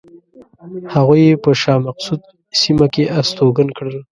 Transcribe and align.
هغوی 0.93 1.21
یې 1.29 1.35
په 1.43 1.51
شاه 1.61 1.83
مقصود 1.87 2.19
سیمه 2.59 2.87
کې 2.93 3.03
استوګن 3.19 3.67
کړل. 3.77 3.97